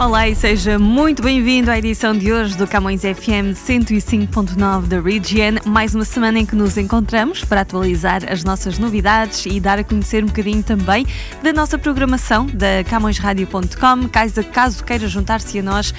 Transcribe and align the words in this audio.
Olá 0.00 0.26
e 0.26 0.34
seja 0.34 0.78
muito 0.78 1.22
bem-vindo 1.22 1.70
à 1.70 1.76
edição 1.76 2.16
de 2.16 2.32
hoje 2.32 2.56
do 2.56 2.66
Camões 2.66 3.02
FM 3.02 3.52
105.9 3.52 4.86
da 4.86 4.98
Region. 4.98 5.56
Mais 5.66 5.94
uma 5.94 6.06
semana 6.06 6.38
em 6.38 6.46
que 6.46 6.56
nos 6.56 6.78
encontramos 6.78 7.44
para 7.44 7.60
atualizar 7.60 8.22
as 8.32 8.42
nossas 8.42 8.78
novidades 8.78 9.44
e 9.44 9.60
dar 9.60 9.78
a 9.78 9.84
conhecer 9.84 10.24
um 10.24 10.28
bocadinho 10.28 10.62
também 10.62 11.06
da 11.42 11.52
nossa 11.52 11.76
programação 11.76 12.46
da 12.46 12.82
CamõesRadio.com. 12.88 14.08
Caso, 14.08 14.42
caso 14.44 14.82
queira 14.82 15.06
juntar-se 15.06 15.58
a 15.58 15.62
nós 15.62 15.90
uh, 15.90 15.94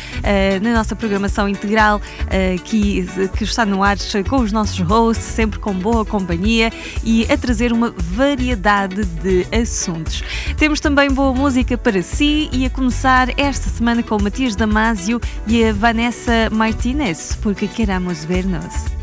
na 0.64 0.74
nossa 0.74 0.96
programação 0.96 1.48
integral 1.48 1.98
uh, 1.98 2.62
que, 2.64 3.06
que 3.38 3.44
está 3.44 3.68
no 3.68 3.84
ar 3.84 3.98
com 4.28 4.38
os 4.38 4.52
nossos 4.52 4.80
hosts, 4.80 5.28
sempre 5.28 5.60
com 5.60 5.76
boa 5.76 6.04
companhia 6.04 6.74
e 7.04 7.32
a 7.32 7.38
trazer 7.38 7.72
uma 7.72 7.94
variedade 7.96 9.06
de 9.06 9.46
assuntos. 9.56 10.24
Temos 10.58 10.80
também 10.80 11.12
boa 11.12 11.36
música 11.36 11.78
para 11.78 12.02
si 12.02 12.50
e 12.52 12.66
a 12.66 12.70
começar 12.72 13.30
esta 13.38 13.70
semana 13.70 13.91
semana 13.92 14.04
com 14.04 14.16
o 14.16 14.24
Matias 14.24 14.56
Damasio 14.56 15.20
e 15.46 15.66
a 15.66 15.74
Vanessa 15.74 16.50
Martinez, 16.50 17.38
porque 17.42 17.68
queremos 17.68 18.24
ver-nos. 18.24 19.01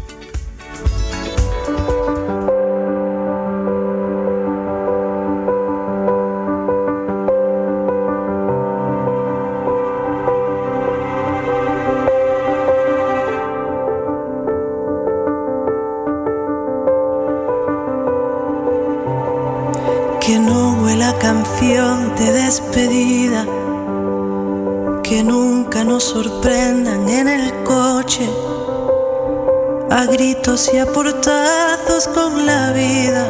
Gritos 30.49 30.71
y 30.73 30.79
a 30.79 30.87
portazos 30.87 32.09
con 32.09 32.47
la 32.47 32.73
vida, 32.73 33.27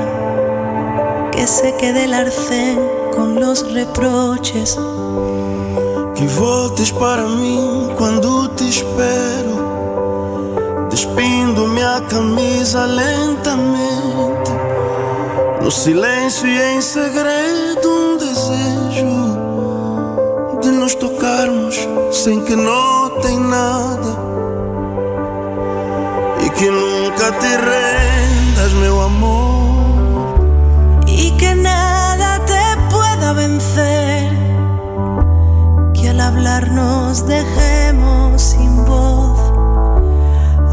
que 1.33 1.47
se 1.47 1.75
quede 1.77 2.05
el 2.05 2.15
arcén 2.15 2.79
con 3.15 3.41
los 3.41 3.73
reproches. 3.73 4.79
Que 6.15 6.27
voltes 6.39 6.93
para 6.93 7.25
mim 7.25 7.91
quando 7.97 8.49
te 8.51 8.69
espero, 8.69 9.57
despindo 10.91 11.67
minha 11.69 12.01
camisa 12.09 12.87
lentamente, 12.87 14.51
no 15.63 15.71
silêncio 15.71 16.47
e 16.47 16.61
em 16.75 16.81
segredo 16.81 17.89
um 17.89 18.17
desejo 18.17 19.39
de 20.61 20.71
nos 20.71 20.95
tocarmos 20.97 21.77
sem 22.11 22.41
que 22.45 22.57
notem 22.57 23.39
nada 23.39 24.28
hablar 36.39 36.71
nos 36.71 37.27
dejemos 37.27 38.41
sin 38.41 38.85
voz 38.85 39.41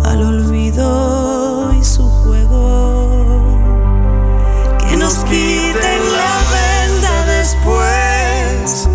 al 0.06 0.22
olvido 0.22 1.74
y 1.74 1.84
su 1.84 2.08
juego, 2.08 3.58
que 4.88 4.96
nos 4.96 5.16
quiten 5.26 6.02
la 6.20 6.36
venda 6.54 7.26
después, 7.38 8.88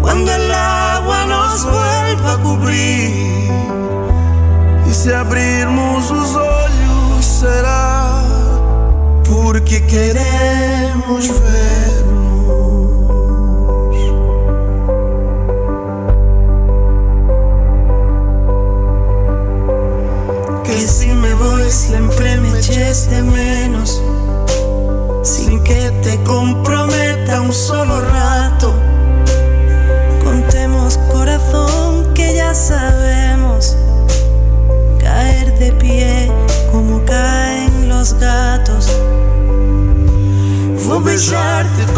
Cuando 0.00 0.32
el 0.32 0.50
agua 0.50 1.26
nos 1.26 1.62
vuelva 1.62 2.32
a 2.32 2.42
cobrir 2.42 3.50
E 4.88 4.92
se 4.92 5.14
abrirmos 5.14 6.10
os 6.10 6.34
olhos 6.34 7.24
será 7.24 8.24
Porque 9.28 9.86
queremos 9.86 11.28
ver-nos 11.28 11.99
eches 22.80 23.10
de 23.10 23.22
menos, 23.22 24.02
sin 25.22 25.62
que 25.62 25.90
te 26.02 26.22
comprometa 26.24 27.40
un 27.40 27.52
solo 27.52 28.00
rato. 28.00 28.74
Contemos 30.24 30.98
corazón 31.12 32.12
que 32.14 32.34
ya 32.34 32.54
sabemos 32.54 33.76
caer 34.98 35.58
de 35.58 35.72
pie 35.72 36.32
como 36.72 37.04
caen 37.04 37.88
los 37.88 38.14
gatos. 38.14 38.88
Vou 40.86 41.00
beijar-te 41.00 41.92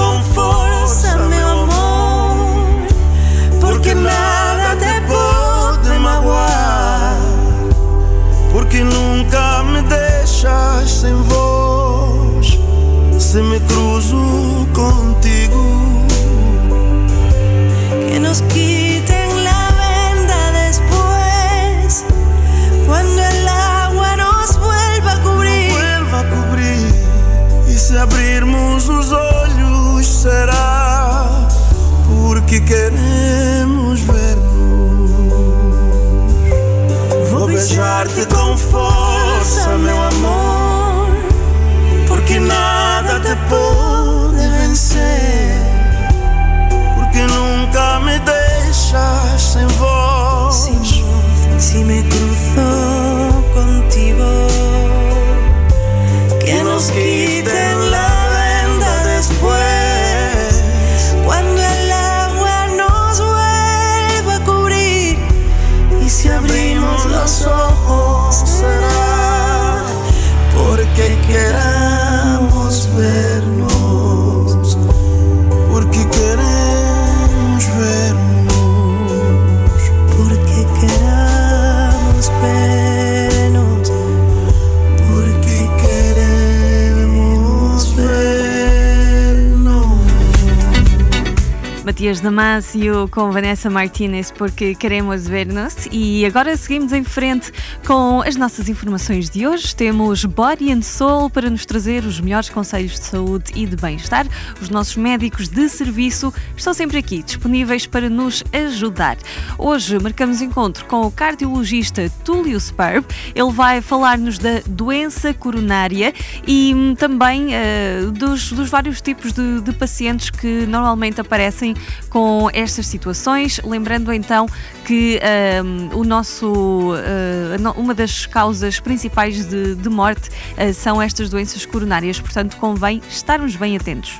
Damasio 92.22 93.09
com 93.09 93.33
Vanessa 93.33 93.69
Martinez 93.69 94.30
porque 94.30 94.74
queremos 94.74 95.27
ver-nos. 95.27 95.89
E 95.91 96.24
agora 96.24 96.57
seguimos 96.57 96.92
em 96.92 97.03
frente 97.03 97.53
com 97.92 98.22
as 98.22 98.36
nossas 98.36 98.71
informações 98.71 99.28
de 99.28 99.47
hoje. 99.47 99.77
Temos 99.77 100.24
Body 100.24 100.72
and 100.72 100.80
Soul 100.80 101.28
para 101.28 101.50
nos 101.50 101.66
trazer 101.66 102.06
os 102.06 102.18
melhores 102.21 102.48
conselhos 102.48 102.92
de 102.92 103.04
saúde 103.04 103.53
e 103.54 103.66
de 103.66 103.77
bem-estar. 103.77 104.27
Os 104.62 104.71
nossos 104.71 104.97
médicos 104.97 105.47
de 105.47 105.68
serviço 105.68 106.33
estão 106.56 106.72
sempre 106.72 106.97
aqui, 106.97 107.22
disponíveis 107.22 107.84
para 107.84 108.09
nos 108.09 108.42
ajudar. 108.50 109.18
Hoje 109.59 109.98
marcamos 109.98 110.41
encontro 110.41 110.86
com 110.86 111.03
o 111.03 111.10
cardiologista 111.10 112.10
Túlio 112.24 112.59
Sperb. 112.59 113.04
Ele 113.34 113.53
vai 113.53 113.83
falar-nos 113.83 114.39
da 114.39 114.62
doença 114.66 115.34
coronária 115.34 116.15
e 116.47 116.72
hum, 116.74 116.94
também 116.94 117.48
uh, 117.48 118.10
dos, 118.10 118.53
dos, 118.53 118.71
vários 118.71 119.03
tipos 119.03 119.34
de, 119.34 119.60
de 119.60 119.72
pacientes 119.74 120.30
que 120.30 120.65
normalmente 120.65 121.21
aparecem 121.21 121.74
com 122.09 122.48
estas 122.54 122.86
situações. 122.86 123.60
Lembrando 123.62 124.10
então 124.15 124.47
que 124.86 125.21
um, 125.62 125.98
o 125.98 126.04
nosso, 126.04 126.94
uh, 126.94 127.81
uma 127.82 127.94
das 127.94 128.26
causas 128.26 128.78
principais 128.78 129.44
de, 129.44 129.74
de 129.74 129.88
morte 129.88 130.30
uh, 130.30 130.72
são 130.72 131.02
estas 131.02 131.28
doenças 131.28 131.66
coronárias, 131.66 132.20
portanto 132.20 132.56
convém 132.56 133.02
estarmos 133.10 133.56
bem 133.56 133.76
atentos. 133.76 134.18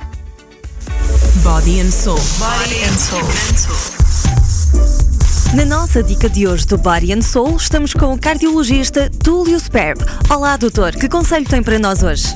Body 1.43 1.79
and 1.79 1.91
Soul. 1.91 2.19
Body 2.37 2.83
and 2.83 2.97
Soul. 2.97 3.23
Na 5.55 5.63
nossa 5.63 6.03
dica 6.03 6.29
de 6.29 6.45
hoje 6.45 6.65
do 6.65 6.77
Body 6.77 7.13
and 7.13 7.21
Soul, 7.21 7.55
estamos 7.55 7.93
com 7.93 8.13
o 8.13 8.19
cardiologista 8.19 9.09
Túlio 9.23 9.57
Sperb. 9.57 10.03
Olá, 10.29 10.57
doutor, 10.57 10.91
que 10.91 11.07
conselho 11.07 11.45
tem 11.45 11.63
para 11.63 11.79
nós 11.79 12.03
hoje? 12.03 12.35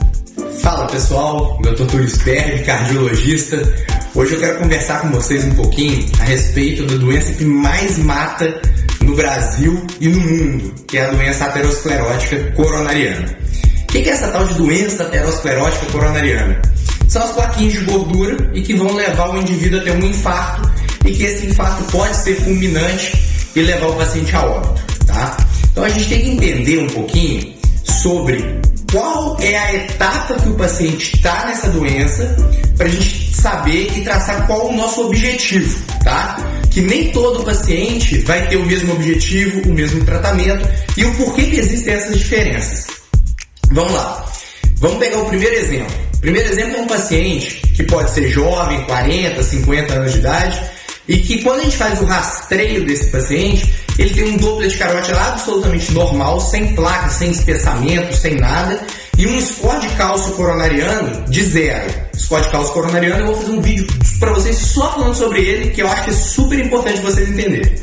Fala 0.62 0.88
pessoal, 0.88 1.59
Dr. 1.62 1.85
Túlio 1.88 2.07
Sperb, 2.07 2.63
cardiologista. 2.63 3.57
Hoje 4.15 4.35
eu 4.35 4.39
quero 4.39 4.59
conversar 4.59 5.01
com 5.01 5.09
vocês 5.09 5.44
um 5.44 5.56
pouquinho 5.56 6.06
a 6.19 6.24
respeito 6.24 6.85
da 6.85 6.95
doença 6.95 7.33
que 7.33 7.44
mais 7.44 7.97
mata 7.97 8.62
no 9.07 9.15
Brasil 9.15 9.88
e 10.01 10.09
no 10.09 10.19
mundo, 10.19 10.74
que 10.86 10.98
é 10.98 11.06
a 11.06 11.12
doença 11.12 11.45
aterosclerótica 11.45 12.51
coronariana. 12.51 13.38
O 13.83 13.86
que 13.88 14.00
é 14.00 14.09
essa 14.09 14.27
tal 14.27 14.45
de 14.45 14.54
doença 14.56 15.04
aterosclerótica 15.04 15.86
coronariana? 15.94 16.62
São 17.07 17.24
as 17.24 17.31
plaquinhas 17.31 17.74
de 17.74 17.80
gordura 17.86 18.51
e 18.54 18.62
que 18.62 18.74
vão 18.75 18.94
levar 18.94 19.30
o 19.30 19.38
indivíduo 19.38 19.80
a 19.80 19.83
ter 19.83 19.92
um 19.92 20.06
infarto 20.06 20.69
e 21.06 21.13
que 21.13 21.24
esse 21.24 21.45
infarto 21.45 21.83
pode 21.86 22.18
ser 22.18 22.36
fulminante 22.36 23.18
e 23.56 23.62
levar 23.62 23.88
o 23.88 23.95
paciente 23.95 24.36
a 24.36 24.45
óbito, 24.45 25.06
tá? 25.06 25.38
Então 25.71 25.86
a 25.86 25.89
gente 25.89 26.10
tem 26.10 26.21
que 26.21 26.30
entender 26.31 26.80
um 26.80 26.88
pouquinho 26.88 27.53
sobre 27.86 28.60
qual 28.92 29.38
é 29.39 29.57
a 29.57 29.74
etapa 29.74 30.33
que 30.33 30.50
o 30.50 30.53
paciente 30.56 31.15
está 31.15 31.45
nessa 31.45 31.69
doença 31.69 32.36
para 32.75 32.88
a 32.88 32.89
gente 32.89 33.33
saber 33.33 33.89
e 33.98 34.01
traçar 34.01 34.45
qual 34.48 34.68
o 34.68 34.75
nosso 34.75 35.06
objetivo, 35.06 35.81
tá? 36.03 36.38
Que 36.77 36.83
nem 36.83 37.09
todo 37.09 37.44
paciente 37.44 38.19
vai 38.19 38.47
ter 38.50 38.56
o 38.56 38.63
mesmo 38.63 38.94
objetivo, 38.94 39.68
o 39.68 39.74
mesmo 39.74 40.06
tratamento 40.06 40.63
e 40.95 41.03
o 41.06 41.15
porquê 41.15 41.41
que 41.45 41.56
existem 41.56 41.95
essas 41.95 42.19
diferenças. 42.19 42.85
Vamos 43.71 43.94
lá. 43.94 44.24
Vamos 44.75 45.00
pegar 45.00 45.18
o 45.18 45.25
primeiro 45.25 45.56
exemplo. 45.56 45.91
O 46.13 46.18
primeiro 46.19 46.47
exemplo 46.51 46.77
é 46.77 46.81
um 46.81 46.85
paciente 46.85 47.63
que 47.75 47.81
pode 47.81 48.12
ser 48.12 48.29
jovem, 48.29 48.83
40, 48.83 49.41
50 49.41 49.91
anos 49.91 50.13
de 50.13 50.19
idade, 50.19 50.62
e 51.07 51.18
que 51.18 51.41
quando 51.41 51.62
a 51.62 51.63
gente 51.63 51.77
faz 51.77 52.00
o 52.00 52.06
rastreio 52.06 52.85
desse 52.85 53.07
paciente, 53.07 53.74
ele 53.97 54.12
tem 54.12 54.25
um 54.25 54.38
Doppler 54.38 54.69
de 54.69 54.77
carótida 54.77 55.19
absolutamente 55.19 55.91
normal, 55.91 56.39
sem 56.39 56.75
placa, 56.75 57.09
sem 57.09 57.31
espessamento, 57.31 58.15
sem 58.15 58.35
nada, 58.35 58.85
e 59.18 59.25
um 59.28 59.42
score 59.42 59.80
de 59.80 59.90
cálcio 59.96 60.31
coronariano 60.34 61.25
de 61.30 61.44
zero. 61.44 61.92
Score 62.16 62.44
de 62.44 62.50
cálcio 62.50 62.74
coronariano, 62.74 63.22
eu 63.22 63.28
vou 63.28 63.38
fazer 63.38 63.52
um 63.52 63.62
vídeo 63.62 63.88
para 64.19 64.31
vocês 64.34 64.56
só 64.56 64.94
falando 64.94 65.16
sobre 65.16 65.42
ele, 65.42 65.72
que 65.72 65.81
eu 65.81 65.88
acho 65.88 66.04
que 66.04 66.10
é 66.12 66.14
super 66.14 66.60
importante 66.60 67.02
vocês 67.02 67.30
entenderem. 67.30 67.75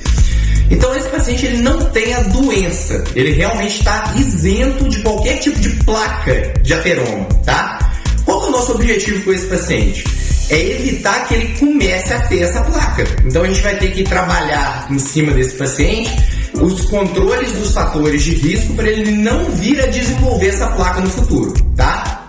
Então 0.71 0.95
esse 0.95 1.09
paciente 1.09 1.47
ele 1.47 1.59
não 1.59 1.79
tem 1.91 2.15
a 2.15 2.21
doença, 2.21 3.05
ele 3.15 3.33
realmente 3.33 3.79
está 3.79 4.15
isento 4.17 4.89
de 4.89 5.03
qualquer 5.03 5.39
tipo 5.39 5.59
de 5.61 5.71
placa 5.85 6.55
de 6.63 6.73
ateroma, 6.73 7.27
tá? 7.45 7.93
Qual 8.25 8.45
é 8.45 8.49
o 8.49 8.51
nosso 8.51 8.73
objetivo 8.73 9.23
com 9.25 9.33
esse 9.33 9.47
paciente? 9.47 10.05
é 10.51 10.73
evitar 10.73 11.27
que 11.27 11.35
ele 11.35 11.59
comece 11.59 12.13
a 12.13 12.21
ter 12.29 12.43
essa 12.43 12.63
placa. 12.63 13.05
Então 13.25 13.43
a 13.43 13.47
gente 13.47 13.63
vai 13.63 13.77
ter 13.77 13.93
que 13.93 14.03
trabalhar 14.03 14.87
em 14.91 14.99
cima 14.99 15.33
desse 15.33 15.57
paciente 15.57 16.13
os 16.61 16.85
controles 16.87 17.53
dos 17.53 17.73
fatores 17.73 18.23
de 18.23 18.35
risco 18.35 18.75
para 18.75 18.89
ele 18.89 19.11
não 19.12 19.51
vir 19.53 19.81
a 19.83 19.87
desenvolver 19.87 20.49
essa 20.49 20.69
placa 20.69 21.01
no 21.01 21.11
futuro, 21.11 21.55
tá? 21.77 22.27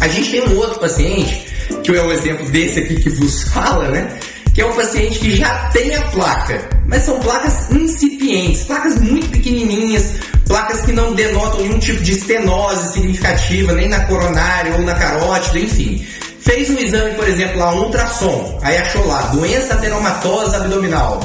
A 0.00 0.08
gente 0.08 0.30
tem 0.30 0.40
um 0.48 0.56
outro 0.56 0.80
paciente, 0.80 1.46
que 1.82 1.92
é 1.94 2.02
o 2.02 2.12
exemplo 2.12 2.48
desse 2.50 2.80
aqui 2.80 2.96
que 2.96 3.10
vos 3.10 3.42
fala, 3.52 3.88
né? 3.88 4.18
Que 4.54 4.62
é 4.62 4.66
um 4.66 4.72
paciente 4.72 5.18
que 5.20 5.36
já 5.36 5.68
tem 5.68 5.94
a 5.94 6.02
placa, 6.08 6.68
mas 6.86 7.02
são 7.02 7.20
placas 7.20 7.70
incipientes, 7.70 8.64
placas 8.64 9.00
muito 9.00 9.28
pequenininhas, 9.28 10.14
placas 10.46 10.80
que 10.80 10.92
não 10.92 11.14
denotam 11.14 11.60
nenhum 11.60 11.78
tipo 11.78 12.02
de 12.02 12.12
estenose 12.12 12.94
significativa, 12.94 13.72
nem 13.74 13.88
na 13.88 14.00
coronária 14.06 14.74
ou 14.74 14.82
na 14.82 14.94
carótida, 14.94 15.60
enfim. 15.60 16.04
Fez 16.40 16.68
um 16.70 16.78
exame, 16.78 17.14
por 17.14 17.28
exemplo, 17.28 17.58
lá, 17.58 17.72
um 17.74 17.84
ultrassom, 17.84 18.58
aí 18.62 18.76
achou 18.78 19.06
lá, 19.06 19.20
doença 19.26 19.74
ateromatosa 19.74 20.56
abdominal. 20.56 21.20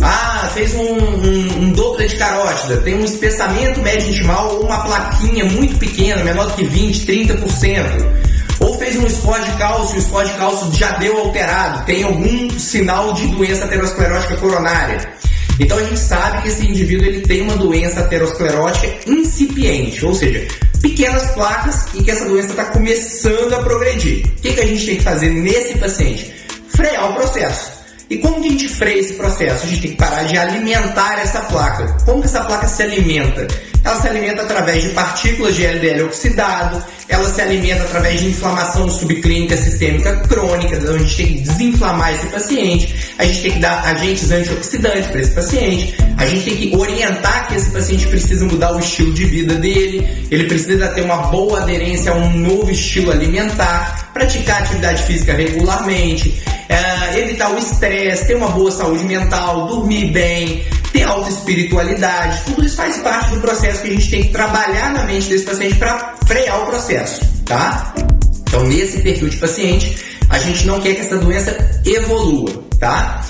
Ah, 0.00 0.48
fez 0.54 0.74
um, 0.74 0.80
um, 0.80 1.62
um 1.62 1.72
De 2.06 2.16
carótida, 2.16 2.76
tem 2.78 2.94
um 2.94 3.04
espessamento 3.04 3.82
médio 3.82 4.08
intimal 4.08 4.54
ou 4.54 4.66
uma 4.66 4.78
plaquinha 4.84 5.44
muito 5.44 5.76
pequena, 5.78 6.22
menor 6.22 6.46
do 6.46 6.54
que 6.54 6.64
20, 6.64 7.04
30%. 7.04 8.28
Ou 8.60 8.78
fez 8.78 8.96
um 8.96 9.10
score 9.10 9.42
de 9.42 9.50
cálcio, 9.58 9.98
o 9.98 10.00
score 10.00 10.28
de 10.28 10.34
cálcio 10.34 10.72
já 10.74 10.92
deu 10.92 11.18
alterado, 11.18 11.84
tem 11.86 12.04
algum 12.04 12.50
sinal 12.58 13.12
de 13.12 13.26
doença 13.28 13.64
aterosclerótica 13.64 14.36
coronária. 14.36 15.12
Então 15.58 15.76
a 15.76 15.82
gente 15.82 15.98
sabe 15.98 16.42
que 16.42 16.48
esse 16.48 16.66
indivíduo 16.66 17.06
ele 17.06 17.20
tem 17.22 17.42
uma 17.42 17.56
doença 17.56 18.00
aterosclerótica 18.00 19.10
incipiente, 19.10 20.06
ou 20.06 20.14
seja, 20.14 20.46
pequenas 20.80 21.28
placas 21.32 21.86
e 21.94 22.02
que 22.02 22.10
essa 22.10 22.24
doença 22.24 22.50
está 22.50 22.66
começando 22.66 23.54
a 23.54 23.62
progredir. 23.62 24.24
O 24.24 24.30
que, 24.40 24.52
que 24.52 24.60
a 24.60 24.66
gente 24.66 24.86
tem 24.86 24.96
que 24.96 25.02
fazer 25.02 25.30
nesse 25.30 25.76
paciente? 25.78 26.32
Frear 26.68 27.10
o 27.10 27.14
processo. 27.14 27.77
E 28.10 28.16
como 28.18 28.40
que 28.40 28.48
a 28.48 28.50
gente 28.50 28.68
freia 28.68 29.00
esse 29.00 29.14
processo? 29.14 29.66
A 29.66 29.68
gente 29.68 29.82
tem 29.82 29.90
que 29.90 29.96
parar 29.96 30.22
de 30.22 30.38
alimentar 30.38 31.20
essa 31.20 31.40
placa. 31.42 31.86
Como 32.06 32.22
que 32.22 32.26
essa 32.26 32.42
placa 32.44 32.66
se 32.66 32.82
alimenta? 32.82 33.46
Ela 33.84 34.00
se 34.00 34.08
alimenta 34.08 34.42
através 34.42 34.82
de 34.82 34.88
partículas 34.90 35.54
de 35.54 35.64
LDL 35.64 36.04
oxidado, 36.04 36.82
ela 37.08 37.28
se 37.32 37.40
alimenta 37.40 37.84
através 37.84 38.20
de 38.20 38.28
inflamação 38.28 38.88
subclínica 38.88 39.56
sistêmica 39.56 40.16
crônica, 40.28 40.76
então 40.76 40.94
a 40.94 40.98
gente 40.98 41.16
tem 41.16 41.26
que 41.26 41.40
desinflamar 41.40 42.12
esse 42.12 42.26
paciente, 42.26 43.14
a 43.18 43.24
gente 43.24 43.42
tem 43.42 43.52
que 43.52 43.58
dar 43.60 43.84
agentes 43.84 44.30
antioxidantes 44.30 45.06
para 45.06 45.20
esse 45.20 45.30
paciente, 45.30 45.96
a 46.16 46.26
gente 46.26 46.44
tem 46.44 46.56
que 46.56 46.76
orientar 46.76 47.48
que 47.48 47.54
esse 47.54 47.70
paciente 47.70 48.06
precisa 48.08 48.44
mudar 48.44 48.74
o 48.74 48.78
estilo 48.78 49.14
de 49.14 49.24
vida 49.24 49.54
dele, 49.54 50.26
ele 50.30 50.44
precisa 50.44 50.88
ter 50.88 51.02
uma 51.02 51.28
boa 51.28 51.60
aderência 51.60 52.12
a 52.12 52.14
um 52.14 52.36
novo 52.36 52.70
estilo 52.70 53.12
alimentar, 53.12 54.07
praticar 54.18 54.62
atividade 54.62 55.02
física 55.04 55.32
regularmente, 55.32 56.42
é, 56.68 57.20
evitar 57.20 57.52
o 57.52 57.58
estresse, 57.58 58.26
ter 58.26 58.34
uma 58.34 58.48
boa 58.48 58.70
saúde 58.70 59.04
mental, 59.04 59.66
dormir 59.68 60.10
bem, 60.10 60.64
ter 60.92 61.04
alta 61.04 61.30
espiritualidade, 61.30 62.42
tudo 62.44 62.64
isso 62.64 62.76
faz 62.76 62.96
parte 62.98 63.30
do 63.30 63.40
processo 63.40 63.80
que 63.82 63.88
a 63.88 63.92
gente 63.92 64.10
tem 64.10 64.22
que 64.24 64.30
trabalhar 64.30 64.92
na 64.92 65.04
mente 65.04 65.28
desse 65.28 65.44
paciente 65.44 65.76
para 65.76 66.16
frear 66.26 66.62
o 66.62 66.66
processo, 66.66 67.20
tá? 67.44 67.94
Então, 68.42 68.64
nesse 68.64 69.00
perfil 69.02 69.28
de 69.28 69.36
paciente, 69.36 70.04
a 70.28 70.38
gente 70.40 70.66
não 70.66 70.80
quer 70.80 70.94
que 70.94 71.00
essa 71.02 71.16
doença 71.16 71.56
evolua, 71.86 72.50
tá? 72.80 73.24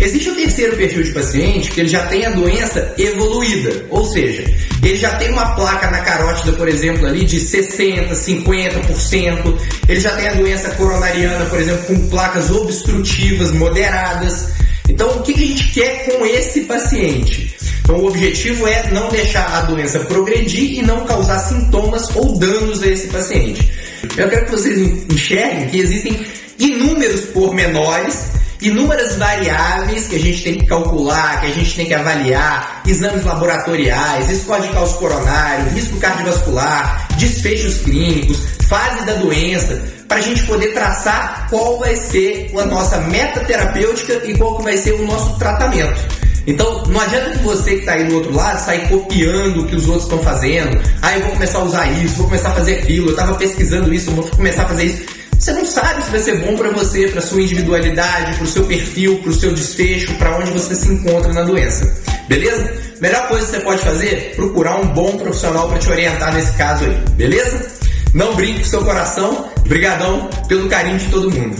Existe 0.00 0.30
o 0.30 0.34
terceiro 0.34 0.76
perfil 0.76 1.02
de 1.04 1.12
paciente 1.12 1.70
que 1.70 1.80
ele 1.80 1.88
já 1.88 2.06
tem 2.06 2.26
a 2.26 2.30
doença 2.30 2.94
evoluída, 2.98 3.86
ou 3.90 4.04
seja, 4.04 4.44
ele 4.82 4.96
já 4.96 5.14
tem 5.16 5.30
uma 5.30 5.54
placa 5.54 5.90
na 5.90 6.00
carótida, 6.00 6.52
por 6.52 6.68
exemplo, 6.68 7.06
ali 7.06 7.24
de 7.24 7.38
60%, 7.38 8.10
50%, 8.10 9.58
ele 9.88 10.00
já 10.00 10.10
tem 10.16 10.28
a 10.28 10.34
doença 10.34 10.70
coronariana, 10.70 11.44
por 11.44 11.60
exemplo, 11.60 11.86
com 11.86 12.08
placas 12.08 12.50
obstrutivas 12.50 13.52
moderadas. 13.52 14.48
Então, 14.88 15.08
o 15.08 15.22
que 15.22 15.32
a 15.32 15.36
gente 15.36 15.72
quer 15.72 16.06
com 16.06 16.26
esse 16.26 16.62
paciente? 16.62 17.54
Então, 17.82 17.96
o 17.96 18.08
objetivo 18.08 18.66
é 18.66 18.90
não 18.90 19.08
deixar 19.08 19.46
a 19.54 19.62
doença 19.62 20.00
progredir 20.00 20.78
e 20.78 20.82
não 20.82 21.04
causar 21.04 21.38
sintomas 21.38 22.08
ou 22.14 22.38
danos 22.38 22.82
a 22.82 22.86
esse 22.86 23.08
paciente. 23.08 23.70
Eu 24.16 24.28
quero 24.28 24.46
que 24.46 24.50
vocês 24.50 24.78
enxerguem 24.78 25.68
que 25.68 25.78
existem 25.78 26.26
inúmeros 26.58 27.22
pormenores 27.26 28.32
inúmeras 28.62 29.16
variáveis 29.16 30.06
que 30.06 30.16
a 30.16 30.18
gente 30.18 30.42
tem 30.42 30.58
que 30.58 30.66
calcular, 30.66 31.40
que 31.40 31.46
a 31.46 31.50
gente 31.50 31.74
tem 31.74 31.86
que 31.86 31.94
avaliar, 31.94 32.82
exames 32.86 33.24
laboratoriais, 33.24 34.38
score 34.38 34.62
de 34.62 34.68
cálcio 34.68 34.98
coronário, 34.98 35.70
risco 35.70 35.96
cardiovascular, 35.98 37.08
desfechos 37.18 37.78
clínicos, 37.78 38.38
fase 38.68 39.04
da 39.04 39.14
doença, 39.14 39.82
para 40.06 40.18
a 40.18 40.20
gente 40.20 40.42
poder 40.44 40.72
traçar 40.74 41.48
qual 41.50 41.78
vai 41.78 41.96
ser 41.96 42.52
a 42.58 42.64
nossa 42.66 42.98
meta 42.98 43.40
terapêutica 43.40 44.22
e 44.24 44.36
qual 44.36 44.58
que 44.58 44.64
vai 44.64 44.76
ser 44.76 44.92
o 44.92 45.06
nosso 45.06 45.38
tratamento. 45.38 46.00
Então, 46.46 46.82
não 46.88 47.00
adianta 47.00 47.30
que 47.30 47.38
você 47.38 47.74
que 47.74 47.80
está 47.80 47.92
aí 47.92 48.04
do 48.04 48.16
outro 48.16 48.34
lado 48.34 48.58
sair 48.58 48.88
copiando 48.88 49.62
o 49.62 49.66
que 49.66 49.76
os 49.76 49.86
outros 49.86 50.04
estão 50.04 50.18
fazendo. 50.18 50.80
Ah, 51.00 51.16
eu 51.16 51.22
vou 51.22 51.30
começar 51.32 51.58
a 51.58 51.64
usar 51.64 51.86
isso, 52.02 52.16
vou 52.16 52.26
começar 52.26 52.48
a 52.48 52.54
fazer 52.54 52.78
aquilo, 52.80 53.06
eu 53.08 53.10
estava 53.12 53.34
pesquisando 53.34 53.94
isso, 53.94 54.10
eu 54.10 54.14
vou 54.14 54.24
começar 54.26 54.64
a 54.64 54.68
fazer 54.68 54.84
isso 54.86 55.21
você 55.42 55.52
não 55.54 55.64
sabe 55.64 56.04
se 56.04 56.10
vai 56.12 56.20
ser 56.20 56.38
bom 56.46 56.56
para 56.56 56.70
você, 56.70 57.08
para 57.08 57.20
sua 57.20 57.42
individualidade, 57.42 58.36
para 58.36 58.44
o 58.44 58.46
seu 58.46 58.64
perfil, 58.64 59.18
para 59.18 59.30
o 59.30 59.34
seu 59.34 59.52
desfecho, 59.52 60.14
para 60.14 60.38
onde 60.38 60.52
você 60.52 60.72
se 60.76 60.88
encontra 60.88 61.32
na 61.32 61.42
doença. 61.42 61.92
Beleza? 62.28 62.72
Melhor 63.00 63.26
coisa 63.26 63.46
que 63.46 63.50
você 63.50 63.60
pode 63.60 63.82
fazer, 63.82 64.36
procurar 64.36 64.76
um 64.76 64.86
bom 64.94 65.18
profissional 65.18 65.68
para 65.68 65.80
te 65.80 65.90
orientar 65.90 66.32
nesse 66.32 66.52
caso 66.52 66.84
aí. 66.84 66.96
Beleza? 67.16 67.72
Não 68.14 68.36
brinque 68.36 68.60
com 68.60 68.66
seu 68.66 68.84
coração. 68.84 69.50
Brigadão 69.66 70.30
pelo 70.46 70.68
carinho 70.68 70.98
de 70.98 71.08
todo 71.10 71.28
mundo. 71.28 71.56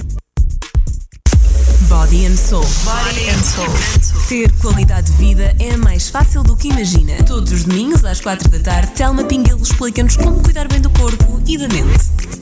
Body 1.89 2.27
and 2.27 2.37
Soul. 2.37 2.65
Body 2.85 3.31
and 3.31 3.43
Soul. 3.43 4.23
Ter 4.29 4.53
qualidade 4.61 5.11
de 5.11 5.19
vida 5.19 5.57
é 5.59 5.77
mais 5.77 6.09
fácil 6.09 6.45
do 6.45 6.57
que 6.57 6.69
imagina. 6.69 7.15
Todos 7.27 7.51
os 7.51 7.65
domingos 7.65 8.05
às 8.05 8.21
quatro 8.21 8.49
da 8.49 8.61
tarde, 8.61 8.93
Telma 8.93 9.25
Pinguelo 9.25 9.61
explica-nos 9.61 10.17
como 10.17 10.41
cuidar 10.41 10.69
bem 10.69 10.81
do 10.81 10.91
corpo 10.91 11.43
e 11.45 11.59
da 11.59 11.67
mente. 11.67 12.42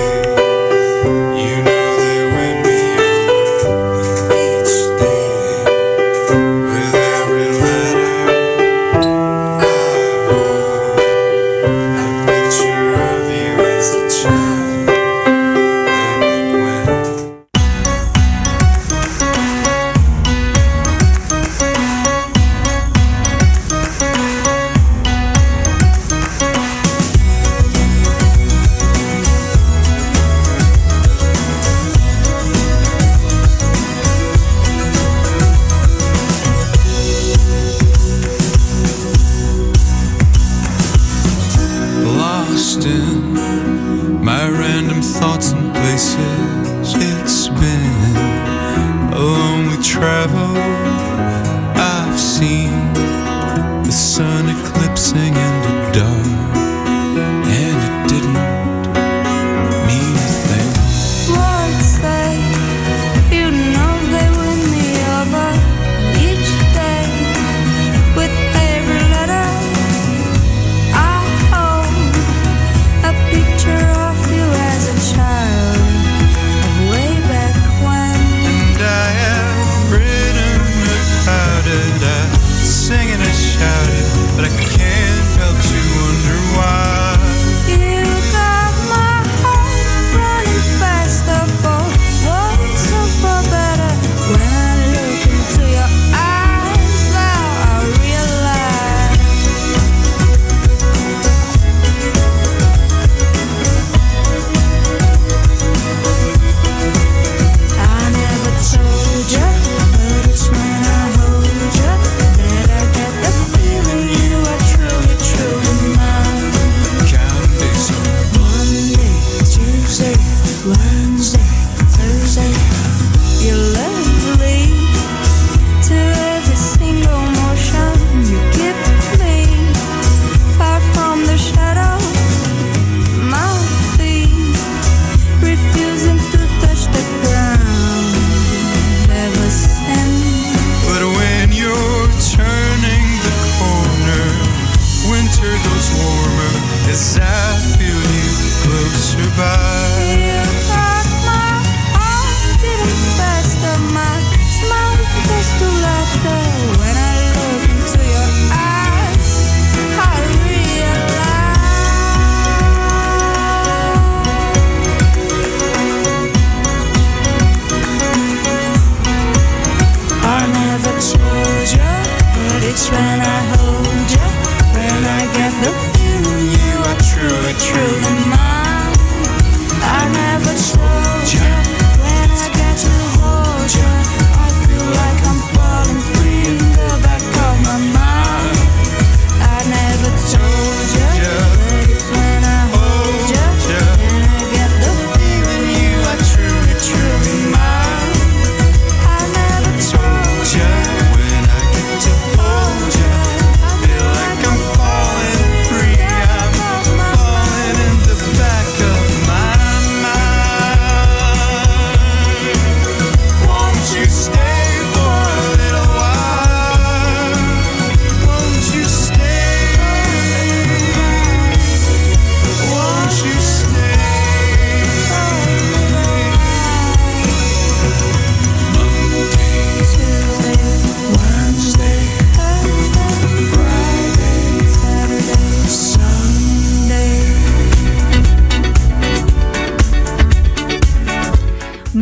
Sun 54.11 54.49
eclipsing 54.49 55.50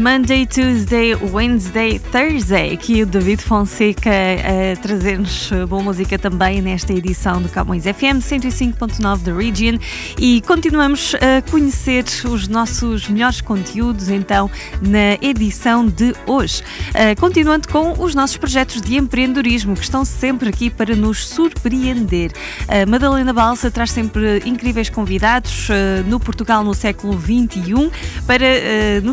Monday, 0.10 0.44
Tuesday, 0.44 1.14
Wednesday, 1.14 2.00
Thursday. 2.00 2.74
Aqui 2.74 3.04
o 3.04 3.06
David 3.06 3.44
Fonseca 3.44 4.10
a 4.10 4.76
trazer-nos 4.82 5.52
boa 5.70 5.84
música 5.84 6.18
também 6.18 6.64
nesta 6.64 6.92
edição 6.92 7.40
do 7.40 7.48
Camões 7.48 7.84
FM 7.84 8.18
105.9 8.20 9.20
da 9.20 9.32
Region 9.32 9.78
e 10.18 10.42
continuamos 10.42 11.14
a 11.14 11.48
conhecer 11.52 12.06
os 12.26 12.48
nossos 12.48 13.08
melhores 13.08 13.40
conteúdos 13.40 14.10
então 14.10 14.50
na 14.82 15.14
edição 15.22 15.86
de 15.86 16.16
hoje. 16.26 16.64
Uh, 16.90 17.20
continuando 17.20 17.68
com 17.68 17.94
os 18.02 18.16
nossos 18.16 18.36
projetos 18.36 18.82
de 18.82 18.98
empreendedorismo 18.98 19.76
que 19.76 19.84
estão 19.84 20.04
sempre 20.04 20.50
aqui 20.50 20.72
para 20.72 20.96
nos 20.96 21.28
surpreender. 21.28 22.32
A 22.68 22.84
Madalena 22.90 23.32
Balsa 23.32 23.70
traz 23.70 23.92
sempre 23.92 24.42
incríveis 24.44 24.90
convidados 24.90 25.70
uh, 25.70 26.04
no 26.08 26.20
Portugal 26.20 26.64
no 26.64 26.74
século 26.74 27.14
XXI 27.14 27.92
para 28.26 28.48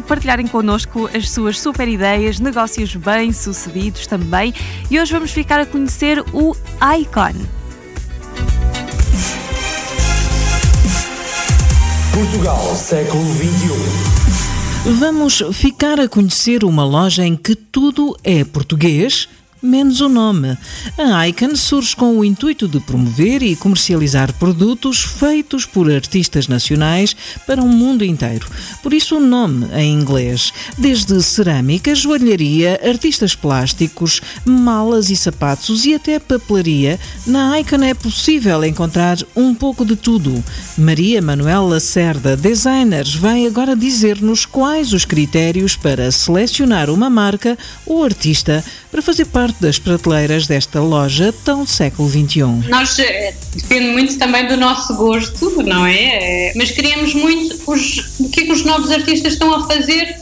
partilharem 0.09 0.47
connosco 0.47 0.86
as 1.15 1.31
suas 1.31 1.61
super 1.61 1.89
ideias, 1.89 2.39
negócios 2.39 2.95
bem-sucedidos 2.95 4.07
também. 4.07 4.55
E 4.91 4.99
hoje 5.01 5.13
vamos 5.13 5.31
ficar 5.31 5.61
a 5.61 5.67
conhecer 5.67 6.21
o 6.33 6.55
Icon. 7.01 7.47
Portugal, 12.13 12.75
século 12.75 13.25
XXI. 13.35 14.27
Vamos 14.99 15.43
ficar 15.53 15.99
a 15.99 16.09
conhecer 16.09 16.65
uma 16.65 16.85
loja 16.85 17.27
em 17.27 17.37
que 17.37 17.57
tudo 17.57 18.17
é 18.23 18.45
português 18.45 19.29
menos 19.63 20.01
o 20.01 20.09
nome. 20.09 20.57
A 20.99 21.29
Icon 21.29 21.57
surge 21.57 21.95
com 21.97 22.19
o 22.19 22.25
intuito 22.25 22.69
de 22.69 22.81
promover 22.81 23.43
e 23.43 23.57
comercializar 23.57 24.33
produtos 24.35 25.03
feitos 25.03 25.65
por 25.65 25.91
artistas 25.91 26.49
nacionais 26.49 27.17
para 27.47 27.63
o 27.63 27.69
mundo 27.69 28.05
inteiro. 28.05 28.47
Por 28.83 28.93
isso 28.93 29.17
o 29.17 29.21
nome 29.21 29.67
em 29.75 29.93
inglês. 29.93 30.53
Desde 30.79 31.23
cerâmica, 31.23 31.95
joalharia, 31.95 32.81
artistas 32.85 33.35
plásticos, 33.35 34.21
malas 34.45 35.11
e 35.11 35.17
sapatos 35.17 35.85
e 35.85 35.95
até 35.95 36.19
papelaria, 36.19 36.99
na 37.27 37.59
Icon 37.61 37.83
é 37.83 37.95
possível 37.95 38.65
encontrar 38.65 39.19
um 39.35 39.55
pouco 39.55 39.85
de 39.85 39.97
tudo. 39.97 40.43
Maria 40.77 41.21
Manuela 41.23 41.67
Lacerda, 41.67 42.37
designer, 42.37 43.07
vai 43.19 43.47
agora 43.47 43.75
dizer-nos 43.75 44.45
quais 44.45 44.93
os 44.93 45.05
critérios 45.05 45.77
para 45.77 46.11
selecionar 46.11 46.91
uma 46.91 47.11
marca 47.11 47.59
ou 47.85 48.05
artista 48.05 48.65
para 48.97 49.03
fazer 49.03 49.27
parte 49.27 49.61
das 49.61 49.79
prateleiras 49.79 50.47
desta 50.47 50.81
loja 50.81 51.31
tão 51.45 51.67
século 51.67 52.09
XXI? 52.09 52.41
Nós 52.71 52.99
eh, 52.99 53.35
depende 53.55 53.91
muito 53.91 54.17
também 54.17 54.49
do 54.49 54.57
nosso 54.57 54.97
gosto, 54.97 55.63
não 55.63 55.85
é? 55.85 56.49
Eh, 56.49 56.53
mas 56.57 56.71
queremos 56.71 57.13
muito 57.13 57.61
os, 57.71 58.19
o 58.19 58.31
que 58.31 58.41
é 58.41 58.45
que 58.45 58.53
os 58.53 58.65
novos 58.65 58.91
artistas 58.91 59.35
estão 59.35 59.53
a 59.53 59.67
fazer 59.67 60.17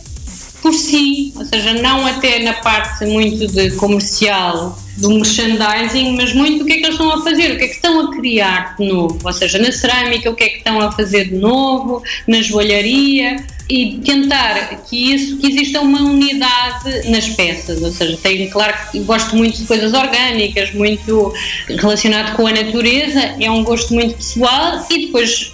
por 0.61 0.75
si, 0.75 1.33
ou 1.37 1.45
seja, 1.45 1.75
não 1.75 2.05
até 2.05 2.41
na 2.41 2.55
parte 2.55 3.07
muito 3.07 3.47
de 3.47 3.71
comercial 3.77 4.77
do 4.97 5.11
merchandising, 5.11 6.17
mas 6.17 6.33
muito 6.33 6.65
o 6.65 6.67
que 6.67 6.73
é 6.73 6.77
que 6.79 6.85
eles 6.87 6.95
estão 6.95 7.13
a 7.13 7.23
fazer, 7.23 7.53
o 7.53 7.59
que 7.59 7.65
é 7.65 7.69
que 7.69 7.75
estão 7.75 8.01
a 8.01 8.11
criar 8.11 8.75
de 8.77 8.89
novo, 8.89 9.19
ou 9.23 9.33
seja, 9.33 9.57
na 9.59 9.71
cerâmica 9.71 10.29
o 10.29 10.35
que 10.35 10.43
é 10.43 10.49
que 10.49 10.59
estão 10.59 10.81
a 10.81 10.91
fazer 10.91 11.27
de 11.27 11.37
novo, 11.37 12.03
na 12.27 12.43
joalharia 12.43 13.37
e 13.69 14.01
tentar 14.05 14.83
que 14.89 15.15
isso 15.15 15.39
que 15.39 15.47
exista 15.47 15.81
uma 15.81 16.03
unidade 16.03 17.09
nas 17.09 17.29
peças, 17.31 17.83
ou 17.83 17.91
seja, 17.91 18.19
tenho 18.23 18.51
claro 18.51 18.75
que 18.91 19.01
gosto 19.01 19.35
muito 19.37 19.59
de 19.59 19.65
coisas 19.65 19.93
orgânicas, 19.93 20.73
muito 20.75 21.33
relacionado 21.69 22.37
com 22.37 22.47
a 22.47 22.53
natureza, 22.53 23.21
é 23.41 23.51
um 23.51 23.65
gosto 23.65 23.95
muito 23.95 24.17
pessoal 24.17 24.85
e 24.91 25.07
depois 25.07 25.53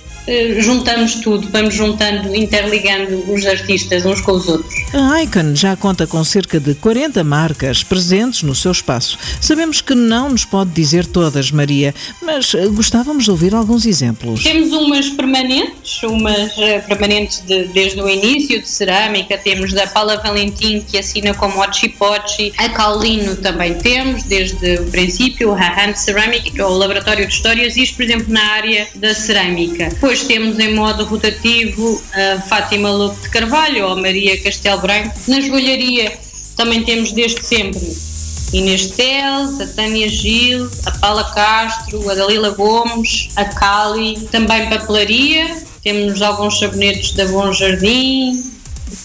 juntamos 0.58 1.16
tudo, 1.16 1.48
vamos 1.50 1.74
juntando, 1.74 2.34
interligando 2.34 3.24
os 3.32 3.44
artistas 3.46 4.04
uns 4.04 4.20
com 4.20 4.32
os 4.32 4.48
outros. 4.48 4.74
A 4.92 5.22
Icon 5.22 5.54
já 5.54 5.76
conta 5.76 6.06
com 6.06 6.22
cerca 6.24 6.58
de 6.58 6.74
40 6.74 7.22
marcas 7.24 7.82
presentes 7.82 8.42
no 8.42 8.54
seu 8.54 8.72
espaço. 8.72 9.18
Sabemos 9.40 9.80
que 9.80 9.94
não 9.94 10.30
nos 10.30 10.44
pode 10.44 10.70
dizer 10.70 11.06
todas, 11.06 11.50
Maria, 11.50 11.94
mas 12.22 12.54
eh, 12.54 12.66
gostávamos 12.68 13.24
de 13.24 13.30
ouvir 13.30 13.54
alguns 13.54 13.86
exemplos. 13.86 14.42
Temos 14.42 14.72
umas 14.72 15.08
permanentes, 15.10 16.02
umas 16.02 16.56
eh, 16.58 16.80
permanentes 16.80 17.40
de, 17.40 17.64
desde 17.68 18.00
o 18.00 18.08
início 18.08 18.60
de 18.60 18.68
cerâmica, 18.68 19.38
temos 19.38 19.72
da 19.72 19.86
Paula 19.86 20.16
Valentim 20.18 20.80
que 20.80 20.98
assina 20.98 21.34
como 21.34 21.60
Ochi 21.60 21.88
Pochi, 21.88 22.52
a 22.58 22.68
Caulino 22.68 23.36
também 23.36 23.74
temos 23.74 24.24
desde 24.24 24.80
o 24.80 24.90
princípio, 24.90 25.52
a 25.52 25.84
Hand 25.84 25.94
Ceramic, 25.94 26.60
o 26.60 26.68
Laboratório 26.68 27.26
de 27.26 27.32
Histórias, 27.32 27.76
isto 27.76 27.96
por 27.96 28.04
exemplo 28.04 28.26
na 28.28 28.44
área 28.52 28.88
da 28.94 29.14
cerâmica. 29.14 29.88
Depois 30.20 30.22
temos 30.22 30.58
em 30.58 30.74
modo 30.74 31.04
rotativo 31.04 32.02
a 32.12 32.40
Fátima 32.42 32.90
Lobo 32.90 33.18
de 33.22 33.28
Carvalho 33.30 33.86
ou 33.86 33.92
a 33.92 33.96
Maria 33.96 34.40
Castelo 34.42 34.80
Branco. 34.80 35.14
Na 35.28 35.40
joalharia 35.40 36.18
também 36.56 36.82
temos 36.82 37.12
desde 37.12 37.42
sempre 37.42 37.80
Inês 38.52 38.88
Teles, 38.90 39.60
a 39.60 39.66
Tânia 39.68 40.08
Gil, 40.08 40.68
a 40.84 40.90
Paula 40.92 41.24
Castro, 41.32 42.08
a 42.10 42.14
Dalila 42.14 42.50
Gomes, 42.50 43.30
a 43.36 43.44
Cali, 43.46 44.20
também 44.30 44.68
papelaria, 44.68 45.56
temos 45.82 46.20
alguns 46.20 46.58
sabonetes 46.58 47.12
da 47.12 47.26
Bom 47.26 47.52
Jardim, 47.52 48.42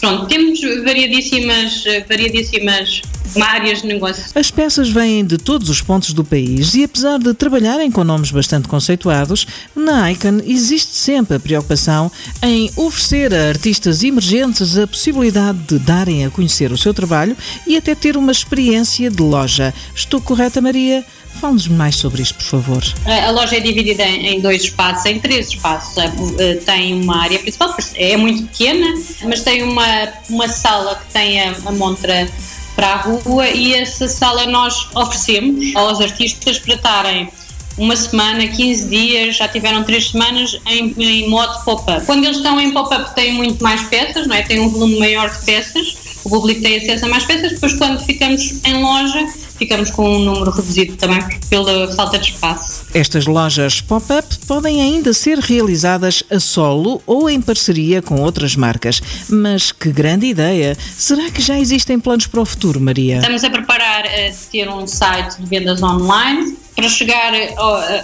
pronto, 0.01 0.25
temos 0.25 0.59
variadíssimas, 0.83 1.83
variadíssimas 2.09 3.01
áreas 3.41 3.81
de 3.81 3.87
negócio. 3.87 4.23
As 4.35 4.51
peças 4.51 4.89
vêm 4.89 5.25
de 5.25 5.37
todos 5.37 5.69
os 5.69 5.81
pontos 5.81 6.13
do 6.13 6.23
país 6.23 6.73
e, 6.75 6.83
apesar 6.83 7.19
de 7.19 7.33
trabalharem 7.33 7.91
com 7.91 8.03
nomes 8.03 8.31
bastante 8.31 8.67
conceituados, 8.67 9.45
na 9.75 10.11
Icon 10.11 10.41
existe 10.45 10.95
sempre 10.95 11.37
a 11.37 11.39
preocupação 11.39 12.11
em 12.41 12.71
oferecer 12.75 13.33
a 13.33 13.49
artistas 13.49 14.03
emergentes 14.03 14.77
a 14.77 14.87
possibilidade 14.87 15.59
de 15.59 15.79
darem 15.79 16.25
a 16.25 16.29
conhecer 16.29 16.71
o 16.71 16.77
seu 16.77 16.93
trabalho 16.93 17.35
e 17.67 17.77
até 17.77 17.95
ter 17.95 18.17
uma 18.17 18.31
experiência 18.31 19.09
de 19.09 19.21
loja. 19.21 19.73
Estou 19.95 20.21
correta, 20.21 20.61
Maria? 20.61 21.05
Fale-nos 21.39 21.67
mais 21.67 21.95
sobre 21.97 22.21
isto, 22.21 22.35
por 22.35 22.43
favor. 22.43 22.83
A 23.05 23.29
loja 23.31 23.57
é 23.57 23.59
dividida 23.59 24.03
em 24.03 24.39
dois 24.39 24.63
espaços, 24.63 25.05
em 25.05 25.19
três 25.19 25.49
espaços. 25.49 25.97
Eh, 25.97 26.55
tem 26.65 26.93
uma 26.93 27.23
área 27.23 27.37
principal, 27.39 27.75
é 27.95 28.15
muito 28.15 28.43
pequena, 28.43 28.87
mas 29.23 29.43
tem 29.43 29.63
uma, 29.63 30.09
uma 30.29 30.47
sala 30.47 30.95
que 30.95 31.11
tem 31.11 31.41
a, 31.41 31.55
a 31.65 31.71
montra 31.73 32.29
para 32.75 32.87
a 32.87 32.95
rua 32.97 33.47
e 33.49 33.73
essa 33.73 34.07
sala 34.07 34.45
nós 34.45 34.87
oferecemos 34.93 35.75
aos 35.75 36.01
artistas 36.01 36.59
para 36.59 36.75
estarem 36.75 37.29
uma 37.77 37.95
semana, 37.95 38.47
15 38.47 38.87
dias, 38.87 39.35
já 39.35 39.47
tiveram 39.47 39.83
três 39.83 40.11
semanas 40.11 40.57
em, 40.65 40.93
em 40.97 41.29
modo 41.29 41.63
pop-up. 41.65 42.05
Quando 42.05 42.23
eles 42.23 42.37
estão 42.37 42.59
em 42.59 42.71
pop-up 42.71 43.13
têm 43.13 43.33
muito 43.33 43.61
mais 43.61 43.83
peças, 43.83 44.27
não 44.27 44.35
é? 44.35 44.41
Tem 44.41 44.59
um 44.59 44.69
volume 44.69 44.97
maior 44.97 45.29
de 45.29 45.45
peças, 45.45 45.97
o 46.23 46.29
público 46.29 46.61
tem 46.61 46.77
acesso 46.77 47.05
a 47.05 47.09
mais 47.09 47.25
peças, 47.25 47.51
depois 47.51 47.73
quando 47.73 48.03
ficamos 48.05 48.63
em 48.63 48.81
loja 48.81 49.27
ficamos 49.57 49.91
com 49.91 50.17
um 50.17 50.19
número 50.19 50.51
reduzido 50.51 50.95
também 50.95 51.19
pela 51.49 51.93
falta 51.95 52.17
de 52.17 52.31
espaço. 52.31 52.85
Estas 52.93 53.25
lojas 53.25 53.81
pop-up 53.81 54.37
podem 54.47 54.81
ainda 54.81 55.13
ser 55.13 55.39
realizadas 55.39 56.23
a 56.29 56.39
solo 56.39 57.01
ou 57.05 57.29
em 57.29 57.41
parceria 57.41 58.01
com 58.01 58.21
outras 58.21 58.55
marcas. 58.55 59.01
Mas 59.29 59.71
que 59.71 59.91
grande 59.91 60.27
ideia! 60.27 60.77
Será 60.95 61.29
que 61.29 61.41
já 61.41 61.59
existem 61.59 61.99
planos 61.99 62.27
para 62.27 62.41
o 62.41 62.45
futuro, 62.45 62.79
Maria? 62.79 63.17
Estamos 63.17 63.43
a 63.43 63.49
preparar 63.49 64.05
a 64.05 64.31
ter 64.51 64.69
um 64.69 64.87
site 64.87 65.41
de 65.41 65.45
vendas 65.47 65.81
online 65.81 66.55
para 66.75 66.89
chegar 66.89 67.31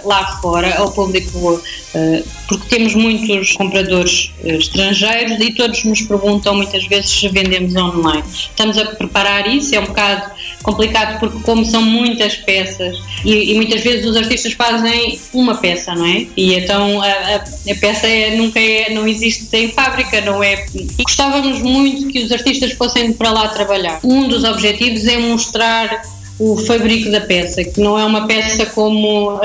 lá 0.04 0.38
fora 0.40 0.74
ao 0.78 0.90
público, 0.90 1.60
eh, 1.94 2.24
porque 2.48 2.68
temos 2.68 2.94
muitos 2.94 3.52
compradores 3.52 4.32
eh, 4.42 4.56
estrangeiros 4.56 5.38
e 5.40 5.52
todos 5.52 5.84
nos 5.84 6.00
perguntam 6.00 6.54
muitas 6.54 6.86
vezes 6.86 7.10
se 7.10 7.28
vendemos 7.28 7.76
online. 7.76 8.24
Estamos 8.32 8.78
a 8.78 8.86
preparar 8.86 9.46
isso, 9.46 9.74
é 9.74 9.80
um 9.80 9.84
bocado 9.84 10.30
complicado 10.62 11.18
porque 11.18 11.38
como 11.40 11.64
são 11.64 11.82
muitas 11.82 12.36
peças 12.36 12.98
e, 13.24 13.52
e 13.52 13.54
muitas 13.54 13.82
vezes 13.82 14.06
os 14.06 14.16
artistas 14.16 14.52
fazem 14.52 15.18
uma 15.32 15.56
peça, 15.56 15.94
não 15.94 16.06
é? 16.06 16.26
E 16.36 16.54
então 16.54 17.00
a, 17.02 17.06
a, 17.06 17.36
a 17.36 17.74
peça 17.80 18.06
é, 18.06 18.36
nunca 18.36 18.60
é, 18.60 18.90
não 18.90 19.06
existe 19.06 19.48
em 19.56 19.68
fábrica, 19.68 20.20
não 20.20 20.42
é? 20.42 20.66
E 20.74 21.02
gostávamos 21.02 21.60
muito 21.60 22.08
que 22.08 22.20
os 22.20 22.32
artistas 22.32 22.72
fossem 22.72 23.12
para 23.12 23.30
lá 23.30 23.48
trabalhar. 23.48 24.00
Um 24.02 24.28
dos 24.28 24.44
objetivos 24.44 25.06
é 25.06 25.18
mostrar 25.18 26.02
o 26.38 26.56
fabrico 26.56 27.10
da 27.10 27.20
peça, 27.20 27.62
que 27.62 27.80
não 27.80 27.98
é 27.98 28.04
uma 28.04 28.26
peça 28.26 28.66
como 28.66 29.34
uh, 29.34 29.40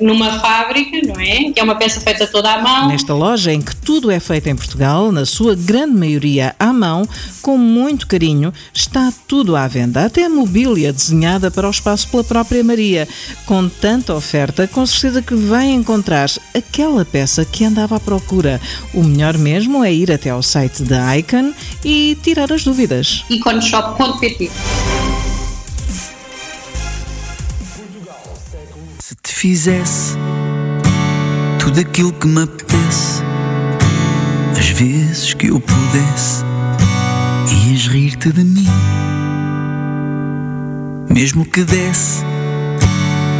numa 0.00 0.40
fábrica, 0.40 1.00
não 1.06 1.20
é? 1.20 1.52
Que 1.52 1.60
é 1.60 1.62
uma 1.62 1.76
peça 1.76 2.00
feita 2.00 2.26
toda 2.26 2.52
à 2.52 2.60
mão. 2.60 2.88
Nesta 2.88 3.14
loja 3.14 3.52
em 3.52 3.60
que 3.60 3.74
tudo 3.76 4.10
é 4.10 4.18
feito 4.18 4.48
em 4.48 4.56
Portugal, 4.56 5.12
na 5.12 5.24
sua 5.24 5.54
grande 5.54 5.96
maioria 5.96 6.54
à 6.58 6.72
mão, 6.72 7.06
com 7.42 7.56
muito 7.56 8.06
carinho, 8.06 8.52
está 8.72 9.12
tudo 9.28 9.56
à 9.56 9.66
venda, 9.68 10.04
até 10.04 10.24
a 10.24 10.28
mobília 10.28 10.92
desenhada 10.92 11.50
para 11.50 11.68
o 11.68 11.70
espaço 11.70 12.08
pela 12.08 12.24
própria 12.24 12.64
Maria. 12.64 13.06
Com 13.46 13.68
tanta 13.68 14.14
oferta, 14.14 14.66
com 14.66 14.84
certeza 14.84 15.22
que 15.22 15.34
vai 15.34 15.68
encontrar 15.68 16.28
aquela 16.54 17.04
peça 17.04 17.44
que 17.44 17.64
andava 17.64 17.96
à 17.96 18.00
procura. 18.00 18.60
O 18.94 19.02
melhor 19.02 19.36
mesmo 19.38 19.84
é 19.84 19.92
ir 19.92 20.10
até 20.10 20.30
ao 20.30 20.42
site 20.42 20.82
da 20.82 21.16
Icon 21.16 21.52
e 21.84 22.16
tirar 22.22 22.52
as 22.52 22.64
dúvidas. 22.64 23.24
iconshop.pt 23.30 24.50
te 29.14 29.32
fizesse 29.32 30.16
tudo 31.58 31.80
aquilo 31.80 32.12
que 32.12 32.26
me 32.26 32.42
apetece, 32.42 33.22
as 34.58 34.68
vezes 34.70 35.34
que 35.34 35.48
eu 35.48 35.60
pudesse 35.60 36.44
ias 37.66 37.86
rir-te 37.86 38.32
de 38.32 38.44
mim. 38.44 38.68
Mesmo 41.08 41.44
que 41.44 41.64
desse 41.64 42.24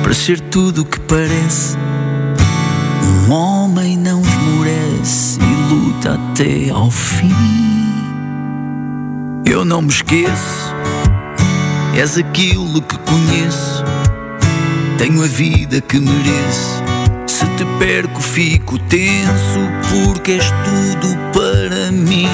para 0.03 0.15
ser 0.15 0.41
tudo 0.41 0.83
o 0.83 0.85
que 0.85 0.99
parece. 1.01 1.77
Um 3.29 3.33
homem 3.33 3.97
não 3.97 4.21
esmorece 4.23 5.39
e 5.41 5.73
luta 5.73 6.15
até 6.15 6.71
ao 6.71 6.91
fim. 6.91 7.33
Eu 9.45 9.65
não 9.65 9.83
me 9.83 9.89
esqueço, 9.89 10.75
és 11.95 12.19
aquilo 12.19 12.83
que 12.83 12.99
conheço. 12.99 13.85
Tenho 15.01 15.25
a 15.25 15.27
vida 15.27 15.81
que 15.81 15.99
mereço. 15.99 16.83
Se 17.27 17.47
te 17.57 17.65
perco, 17.79 18.21
fico 18.21 18.79
tenso, 18.81 19.59
porque 19.89 20.33
és 20.33 20.45
tudo 20.63 21.17
para 21.33 21.91
mim. 21.91 22.29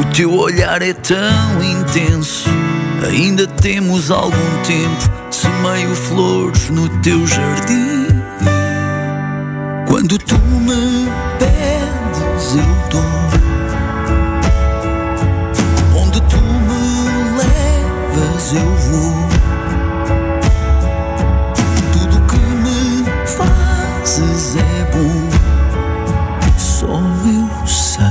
O 0.00 0.04
teu 0.14 0.32
olhar 0.32 0.80
é 0.80 0.94
tão 0.94 1.62
intenso. 1.62 2.48
Ainda 3.06 3.46
temos 3.46 4.10
algum 4.10 4.62
tempo. 4.66 5.10
Semeio 5.30 5.94
flores 5.94 6.70
no 6.70 6.88
teu 7.00 7.26
jardim. 7.26 8.06
Quando 9.86 10.16
tu 10.16 10.38
me 10.38 11.06
pedes, 11.38 12.54
eu 12.54 12.88
dou. 12.88 13.04
Onde 16.00 16.22
tu 16.22 16.40
me 16.40 17.36
levas, 17.36 18.54
eu 18.54 18.74
vou. 18.90 19.43
Fazes 24.14 24.56
é 24.56 24.84
bom. 24.92 25.28
Só 26.56 26.86
eu 26.86 27.66
sei 27.66 28.04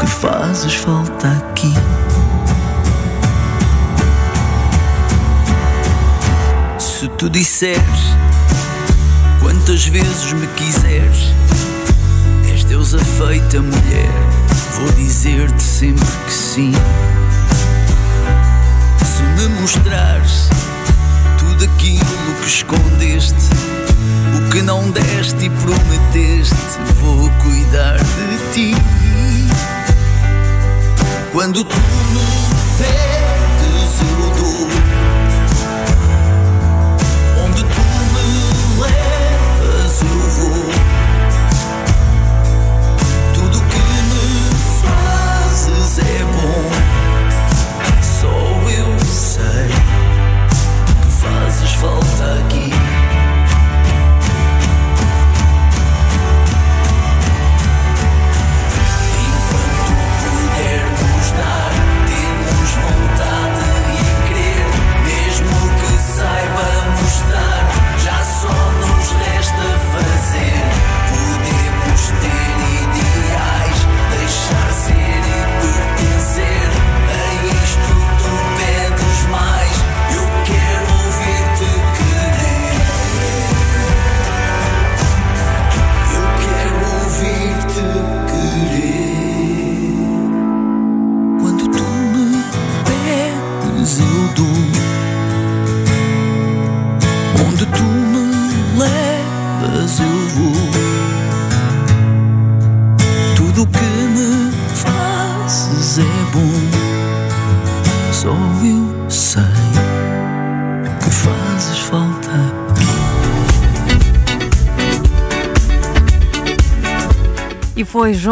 que 0.00 0.06
fazes 0.06 0.74
falta 0.74 1.28
aqui. 1.28 1.74
Se 6.78 7.06
tu 7.18 7.28
disseres 7.28 7.76
quantas 9.42 9.84
vezes 9.86 10.32
me 10.32 10.46
quiseres, 10.48 11.34
és 12.50 12.64
deusa 12.64 12.98
feita 12.98 13.60
mulher, 13.60 14.10
vou 14.78 14.90
dizer-te 14.92 15.62
sempre 15.62 16.06
que 16.26 16.32
sim. 16.32 16.72
Não 24.66 24.90
deste 24.90 25.44
e 25.44 25.50
prometeste, 25.50 26.56
vou 26.96 27.30
cuidar 27.40 27.98
de 27.98 28.52
ti. 28.52 28.74
Quando 31.32 31.62
tu 31.62 31.76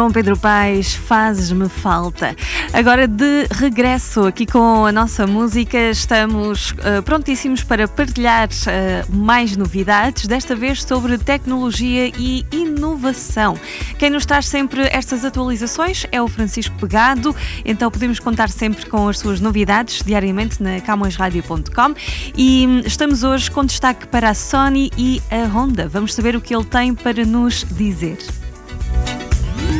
João 0.05 0.13
Pedro 0.13 0.37
Paes, 0.37 0.93
Fazes-me 0.93 1.67
Falta. 1.67 2.35
Agora 2.71 3.07
de 3.07 3.47
regresso 3.49 4.27
aqui 4.27 4.45
com 4.45 4.85
a 4.85 4.91
nossa 4.91 5.25
música, 5.25 5.79
estamos 5.89 6.73
uh, 6.73 7.01
prontíssimos 7.03 7.63
para 7.63 7.87
partilhar 7.87 8.47
uh, 8.47 9.15
mais 9.15 9.57
novidades, 9.57 10.27
desta 10.27 10.55
vez 10.55 10.83
sobre 10.83 11.17
tecnologia 11.17 12.11
e 12.19 12.45
inovação. 12.51 13.57
Quem 13.97 14.11
nos 14.11 14.27
traz 14.27 14.45
sempre 14.45 14.83
estas 14.91 15.25
atualizações 15.25 16.05
é 16.11 16.21
o 16.21 16.27
Francisco 16.27 16.75
Pegado, 16.75 17.35
então 17.65 17.89
podemos 17.89 18.19
contar 18.19 18.49
sempre 18.49 18.85
com 18.85 19.07
as 19.09 19.17
suas 19.17 19.41
novidades 19.41 20.03
diariamente 20.05 20.61
na 20.61 20.79
camõesradio.com 20.81 21.95
e 22.37 22.67
hum, 22.67 22.81
estamos 22.85 23.23
hoje 23.23 23.49
com 23.49 23.65
destaque 23.65 24.05
para 24.05 24.29
a 24.29 24.33
Sony 24.35 24.91
e 24.95 25.19
a 25.31 25.47
Honda. 25.47 25.87
Vamos 25.87 26.13
saber 26.13 26.35
o 26.35 26.41
que 26.41 26.55
ele 26.55 26.65
tem 26.65 26.93
para 26.93 27.25
nos 27.25 27.65
dizer. 27.71 28.44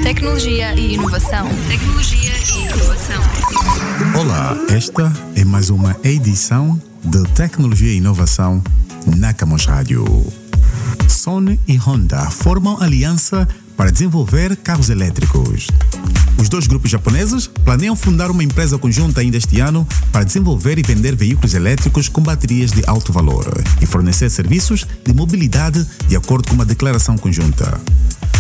Tecnologia 0.06 0.76
e 0.76 0.94
inovação. 0.94 1.50
Tecnologia 1.68 2.32
e 2.32 2.66
inovação. 2.68 3.22
Olá, 4.16 4.56
esta 4.70 5.12
é 5.36 5.44
mais 5.44 5.72
uma 5.72 5.96
edição 6.04 6.80
de 7.04 7.24
Tecnologia 7.30 7.92
e 7.92 7.98
Inovação 7.98 8.64
na 9.18 9.34
Camões 9.34 9.66
Rádio. 9.66 10.06
Sony 11.10 11.60
e 11.68 11.76
Honda 11.78 12.30
formam 12.30 12.80
aliança 12.80 13.48
para 13.76 13.92
desenvolver 13.92 14.56
carros 14.58 14.92
elétricos. 14.92 15.70
Os 16.40 16.50
dois 16.50 16.68
grupos 16.68 16.92
japoneses 16.92 17.48
planeiam 17.48 17.96
fundar 17.96 18.30
uma 18.30 18.44
empresa 18.44 18.78
conjunta 18.78 19.22
ainda 19.22 19.38
este 19.38 19.60
ano 19.60 19.88
para 20.12 20.24
desenvolver 20.24 20.78
e 20.78 20.84
vender 20.84 21.16
veículos 21.16 21.56
elétricos 21.56 22.10
com 22.10 22.22
baterias 22.22 22.72
de 22.72 22.84
alto 22.86 23.12
valor 23.12 23.52
e 23.82 23.88
fornecer 23.88 24.30
serviços 24.30 24.86
de 25.04 25.14
mobilidade 25.16 25.84
de 26.08 26.16
acordo 26.16 26.48
com 26.48 26.54
uma 26.54 26.66
declaração 26.66 27.18
conjunta. 27.18 27.82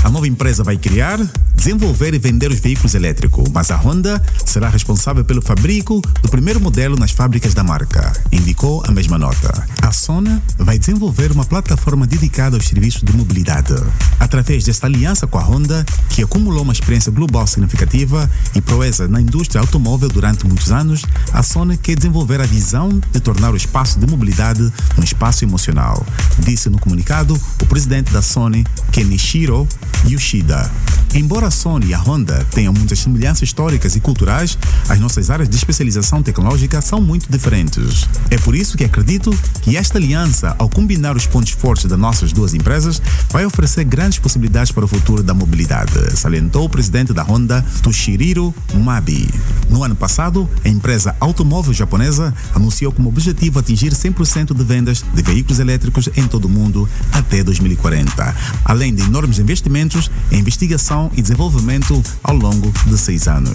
A 0.06 0.10
nova 0.12 0.28
empresa 0.28 0.63
vai 0.63 0.78
criar, 0.78 1.20
desenvolver 1.56 2.13
e 2.13 2.20
vender 2.20 2.52
os 2.52 2.60
veículos 2.60 2.94
elétricos, 2.94 3.50
mas 3.52 3.72
a 3.72 3.76
Honda 3.76 4.22
será 4.46 4.70
responsável 4.70 5.26
pelo 5.26 5.41
fabrico 5.41 6.00
do 6.22 6.30
primeiro 6.30 6.62
modelo 6.62 6.96
nas 6.96 7.10
fábricas 7.10 7.56
da 7.56 7.63
marca, 7.63 8.13
indicou 8.32 8.84
a 8.86 8.91
mesma 8.91 9.18
nota. 9.18 9.68
A 9.82 9.91
Sony 9.91 10.39
vai 10.60 10.78
desenvolver 10.78 11.32
uma 11.32 11.44
plataforma 11.44 12.06
dedicada 12.06 12.56
aos 12.56 12.68
serviços 12.68 13.02
de 13.02 13.18
mobilidade. 13.18 13.74
Através 14.20 14.63
desta 14.63 14.86
aliança 14.86 15.26
com 15.26 15.39
a 15.39 15.44
Honda, 15.44 15.84
que 16.10 16.22
acumulou 16.22 16.62
uma 16.62 16.74
experiência 16.74 17.12
global 17.12 17.48
significativa 17.48 18.30
e 18.54 18.62
proeza 18.62 19.08
na 19.08 19.20
indústria 19.20 19.60
automóvel 19.60 20.10
durante 20.10 20.46
muitos 20.46 20.72
anos, 20.72 21.02
a 21.34 21.41
Sony 21.41 21.78
quer 21.78 21.96
desenvolver 21.96 22.39
a 22.39 22.46
visão 22.46 22.89
de 23.12 23.20
tornar 23.20 23.52
o 23.52 23.58
espaço 23.58 24.00
de 24.00 24.06
mobilidade 24.06 24.72
um 25.00 25.04
espaço 25.04 25.44
emocional, 25.44 26.06
disse 26.38 26.70
no 26.70 26.78
comunicado 26.78 27.36
o 27.60 27.65
presidente 27.65 28.13
da 28.13 28.22
Sony, 28.22 28.63
Kenichiro 28.91 29.68
Yoshida. 30.08 30.70
Embora 31.13 31.48
a 31.48 31.52
Sony 31.52 31.88
e 31.88 31.94
a 31.94 31.98
Honda 31.98 32.46
tenham 32.52 32.74
muitas 32.74 33.00
semelhanças 33.00 33.44
históricas 33.44 33.96
e 33.96 34.02
culturais, 34.02 34.58
as 34.89 35.00
nossas 35.00 35.30
áreas 35.30 35.48
de 35.48 35.56
especialização 35.56 36.22
tecnológica 36.22 36.82
são 36.82 37.00
muito 37.00 37.32
diferentes. 37.32 38.06
É 38.30 38.38
por 38.38 38.54
isso 38.54 38.78
que 38.78 38.84
acredito 38.84 39.34
que 39.62 39.78
esta 39.78 39.98
aliança, 39.98 40.54
ao 40.60 40.68
combinar 40.68 41.15
os 41.15 41.26
pontos 41.26 41.52
fortes 41.52 41.86
das 41.86 41.98
nossas 41.98 42.34
duas 42.34 42.54
empresas, 42.54 43.02
vai 43.30 43.46
oferecer 43.46 43.86
grandes 43.86 44.20
possibilidades 44.20 44.74
para 44.74 44.84
o 44.84 44.88
futuro 44.89 45.24
da 45.24 45.34
mobilidade, 45.34 45.94
salientou 46.18 46.65
o 46.65 46.70
presidente 46.70 47.13
da 47.13 47.24
Honda, 47.24 47.65
Toshihiro 47.82 48.54
Mabi. 48.74 49.30
No 49.70 49.86
ano 49.86 49.96
passado, 49.96 50.50
a 50.65 50.68
empresa 50.68 51.15
automóvel 51.22 51.74
japonesa 51.74 52.34
anunciou 52.54 52.91
como 52.91 53.08
objetivo 53.08 53.60
atingir 53.60 53.94
100% 53.94 54.54
de 54.54 54.63
vendas 54.65 55.06
de 55.13 55.22
veículos 55.22 55.60
elétricos 55.60 56.10
em 56.18 56.28
todo 56.28 56.46
o 56.46 56.50
mundo 56.50 56.89
até 57.13 57.41
2040, 57.41 58.36
além 58.65 58.94
de 58.94 59.04
enormes 59.04 59.39
investimentos 59.39 59.94
em 60.31 60.39
investigação 60.39 60.65
Investigação 60.65 61.12
e 61.15 61.21
Desenvolvimento 61.21 62.01
ao 62.23 62.36
longo 62.36 62.71
de 62.88 62.97
seis 62.97 63.27
anos. 63.27 63.51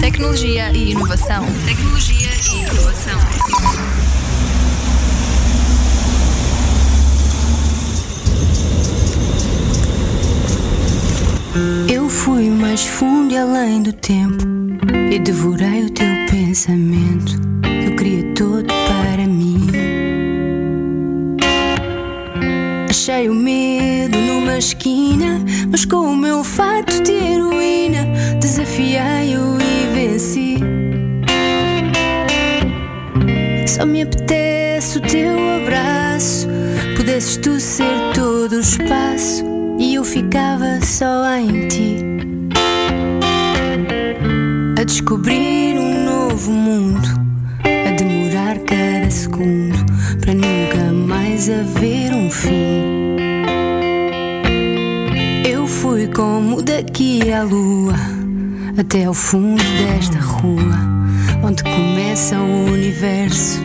Tecnologia 0.00 0.70
e 0.72 0.92
inovação. 0.92 1.44
Tecnologia 1.66 2.28
e 2.52 2.62
inovação. 2.62 3.18
Eu 11.88 12.08
fui 12.08 12.48
mais 12.50 12.86
fundo 12.86 13.34
e 13.34 13.36
além 13.36 13.82
do 13.82 13.92
tempo 13.92 14.44
e 15.10 15.18
devorei 15.18 15.84
o 15.84 15.90
teu 15.90 16.06
pensamento. 16.30 17.34
Eu 17.84 17.96
queria 17.96 18.34
todo 18.34 18.77
Achei 23.10 23.30
o 23.30 23.34
medo 23.34 24.18
numa 24.18 24.58
esquina, 24.58 25.42
mas 25.70 25.86
com 25.86 25.96
o 25.96 26.14
meu 26.14 26.44
fato 26.44 27.02
de 27.02 27.12
heroína 27.12 28.04
desafiei-o 28.38 29.56
e 29.58 29.94
venci. 29.94 30.58
Só 33.66 33.86
me 33.86 34.02
apetece 34.02 34.98
o 34.98 35.00
teu 35.00 35.38
abraço. 35.56 36.48
Pudesses 36.98 37.38
tu 37.38 37.58
ser 37.58 38.12
todo 38.14 38.56
o 38.56 38.60
espaço 38.60 39.42
e 39.78 39.94
eu 39.94 40.04
ficava 40.04 40.78
só 40.84 41.34
em 41.34 41.66
ti. 41.66 41.96
A 44.78 44.84
descobrir 44.84 45.78
um 45.78 46.04
novo 46.04 46.50
mundo, 46.50 47.08
a 47.64 47.90
demorar 47.92 48.58
cada 48.66 49.10
segundo 49.10 49.78
para 50.20 50.34
nunca 50.34 50.92
mais 50.92 51.48
haver 51.48 52.12
um 52.12 52.30
fim. 52.30 52.87
Como 56.14 56.62
daqui 56.62 57.32
à 57.32 57.42
lua, 57.42 57.94
até 58.78 59.04
ao 59.04 59.14
fundo 59.14 59.62
desta 59.62 60.18
rua, 60.18 60.78
onde 61.42 61.62
começa 61.62 62.38
o 62.38 62.72
universo. 62.72 63.60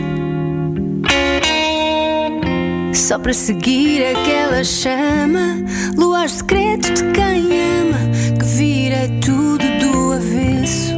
Só 2.92 3.18
para 3.18 3.32
seguir 3.32 4.02
aquela 4.04 4.64
chama, 4.64 5.62
luar 5.96 6.28
secreto 6.28 6.92
de 6.94 7.02
quem 7.12 7.46
ama, 7.80 7.98
que 8.38 8.44
vira 8.44 9.08
tudo 9.24 9.64
do 9.80 10.12
avesso. 10.12 10.94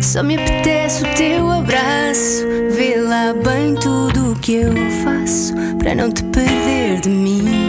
Só 0.00 0.22
me 0.22 0.36
apetece 0.36 1.04
o 1.04 1.14
teu 1.14 1.50
abraço, 1.50 2.44
vê 2.76 2.96
lá 3.00 3.32
bem 3.32 3.74
tudo 3.74 4.32
o 4.32 4.36
que 4.36 4.54
eu 4.54 4.72
faço 5.04 5.54
para 5.78 5.94
não 5.94 6.12
te 6.12 6.22
perder 6.24 7.00
de 7.00 7.08
mim. 7.08 7.61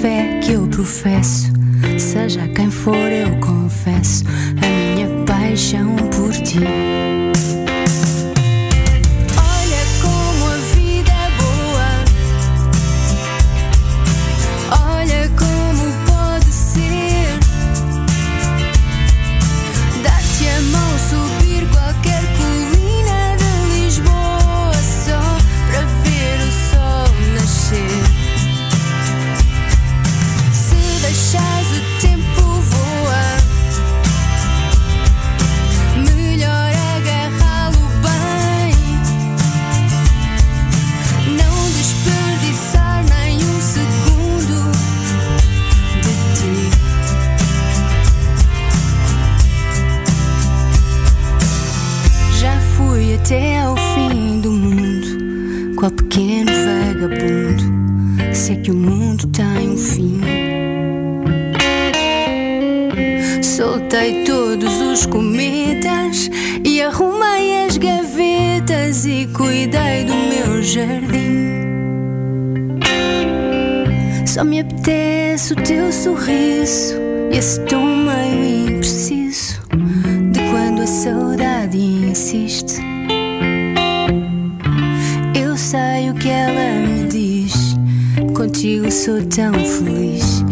Fé 0.00 0.38
que 0.42 0.52
eu 0.52 0.66
professo, 0.68 1.50
seja 1.98 2.46
quem 2.48 2.70
for, 2.70 2.94
eu 2.94 3.36
confesso 3.40 4.24
a 4.62 4.94
minha 4.94 5.24
paixão 5.24 5.96
por 5.96 6.32
ti. 6.32 6.87
Saudade 81.08 81.78
insiste. 81.78 82.80
Eu 85.34 85.56
sei 85.56 86.10
o 86.10 86.14
que 86.14 86.28
ela 86.28 86.86
me 86.86 87.08
diz, 87.08 87.76
contigo 88.36 88.90
sou 88.92 89.22
tão 89.26 89.54
feliz 89.54 90.44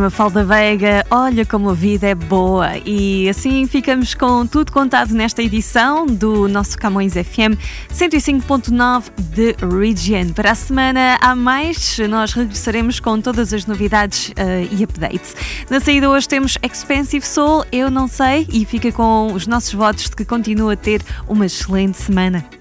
Aqui 0.00 0.04
uma 0.04 0.08
Falda 0.08 0.42
Veiga, 0.42 1.04
olha 1.10 1.44
como 1.44 1.68
a 1.68 1.74
vida 1.74 2.06
é 2.06 2.14
boa. 2.14 2.78
E 2.86 3.28
assim 3.28 3.66
ficamos 3.66 4.14
com 4.14 4.46
tudo 4.46 4.72
contado 4.72 5.12
nesta 5.12 5.42
edição 5.42 6.06
do 6.06 6.48
nosso 6.48 6.78
Camões 6.78 7.12
FM 7.12 7.60
105.9 7.92 9.10
de 9.18 9.54
Region. 9.60 10.32
Para 10.32 10.52
a 10.52 10.54
semana 10.54 11.18
há 11.20 11.34
mais, 11.34 11.98
nós 12.08 12.32
regressaremos 12.32 12.98
com 12.98 13.20
todas 13.20 13.52
as 13.52 13.66
novidades 13.66 14.32
eh, 14.36 14.68
e 14.70 14.82
updates. 14.84 15.36
Na 15.68 15.80
saída 15.80 16.08
hoje 16.08 16.26
temos 16.26 16.56
Expensive 16.62 17.26
Soul, 17.26 17.66
eu 17.70 17.90
não 17.90 18.08
sei, 18.08 18.46
e 18.50 18.64
fica 18.64 18.90
com 18.90 19.32
os 19.34 19.46
nossos 19.46 19.74
votos 19.74 20.04
de 20.04 20.16
que 20.16 20.24
continua 20.24 20.72
a 20.72 20.76
ter 20.76 21.02
uma 21.28 21.44
excelente 21.44 21.98
semana. 21.98 22.59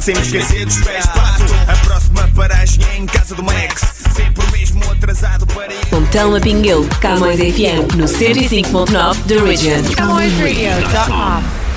Sem 0.00 0.14
esquecer 0.14 0.64
dos 0.64 0.78
pés 0.78 1.04
pato. 1.06 1.44
A 1.68 1.76
próxima 1.84 2.26
paragem 2.34 2.82
é 2.90 2.96
em 2.96 3.06
casa 3.06 3.34
do 3.34 3.42
Max. 3.42 3.82
Sempre 4.14 4.50
mesmo 4.50 4.82
atrasado 4.90 5.46
para 5.48 5.72
ir. 5.74 5.86
Pontão 5.90 6.34
a 6.34 6.40
Pinguel, 6.40 6.86
Camões 7.00 7.38
FM, 7.38 7.96
no 7.96 8.06
105.9 8.06 9.16
The 9.26 9.36
Region. 9.36 9.82
CamõesRadio.com 9.94 11.69